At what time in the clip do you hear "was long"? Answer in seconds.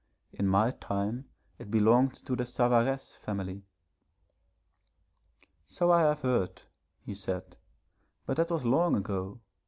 8.49-8.95